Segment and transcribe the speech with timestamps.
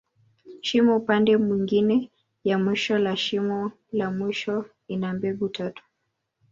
[0.61, 2.09] Shimo upande mwingine
[2.43, 5.83] ya mwisho la shimo la mwisho, ina mbegu tatu.